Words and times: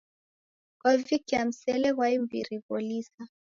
Kwavikia 0.81 1.41
msele 1.45 1.89
ghwa 1.95 2.07
imbiri 2.17 2.55
gholisa. 2.65 3.23